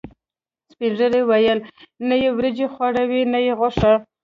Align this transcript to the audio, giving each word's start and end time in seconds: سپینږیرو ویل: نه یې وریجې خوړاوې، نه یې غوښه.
سپینږیرو 0.71 1.21
ویل: 1.29 1.59
نه 2.07 2.15
یې 2.21 2.29
وریجې 2.37 2.67
خوړاوې، 2.73 3.21
نه 3.33 3.39
یې 3.45 3.53
غوښه. 3.59 3.93